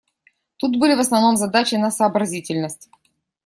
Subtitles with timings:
[0.57, 2.89] Тут были в основном задачи на сообразительность.